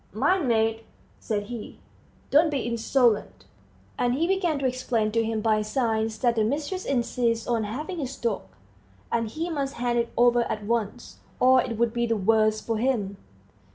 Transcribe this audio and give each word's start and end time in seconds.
"Mind, 0.13 0.47
mate," 0.47 0.85
said 1.19 1.43
he, 1.43 1.77
"don't 2.31 2.49
be 2.49 2.61
insolent." 2.61 3.45
And 3.99 4.15
he 4.15 4.25
began 4.25 4.57
to 4.57 4.65
explain 4.65 5.11
to 5.11 5.23
him 5.23 5.41
by 5.41 5.61
signs 5.61 6.17
that 6.17 6.35
the 6.37 6.43
mistress 6.43 6.85
insists 6.85 7.45
on 7.45 7.65
having 7.65 7.99
his 7.99 8.15
dog; 8.17 8.41
that 9.11 9.25
he 9.25 9.51
must 9.51 9.75
hand 9.75 9.99
it 9.99 10.09
over 10.17 10.41
at 10.51 10.63
once, 10.65 11.17
or 11.39 11.61
it 11.61 11.77
would 11.77 11.93
be 11.93 12.07
the 12.07 12.17
worse 12.17 12.59
for 12.59 12.79
him. 12.79 13.17